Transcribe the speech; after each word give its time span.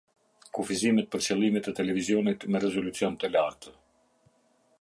Kufizimet 0.57 1.11
për 1.15 1.21
qëllime 1.25 1.61
të 1.67 1.75
televizionit 1.81 2.49
me 2.55 2.65
rezolucion 2.65 3.23
të 3.25 3.33
lartë. 3.37 3.79